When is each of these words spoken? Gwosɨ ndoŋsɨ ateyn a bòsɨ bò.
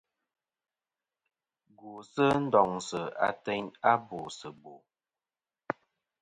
Gwosɨ 1.77 2.25
ndoŋsɨ 2.43 3.01
ateyn 3.27 3.65
a 3.91 3.93
bòsɨ 4.07 4.49
bò. 4.61 4.73